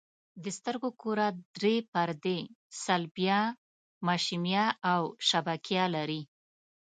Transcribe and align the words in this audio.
د 0.43 0.45
سترګو 0.57 0.89
کره 1.01 1.27
درې 1.57 1.75
پردې 1.93 2.39
صلبیه، 2.83 3.41
مشیمیه 4.07 4.65
او 4.93 5.01
شبکیه 5.29 5.85
لري. 5.95 6.21